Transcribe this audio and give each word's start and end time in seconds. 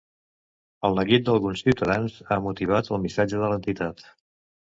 El 0.87 0.95
neguit 0.99 1.25
d'alguns 1.27 1.61
ciutadans 1.65 2.17
ha 2.35 2.39
motivat 2.45 2.89
el 2.97 3.01
missatge 3.05 3.43
de 3.43 3.51
l'entitat. 3.53 4.05